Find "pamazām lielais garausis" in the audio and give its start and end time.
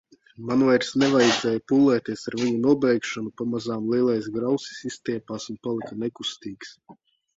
3.43-4.83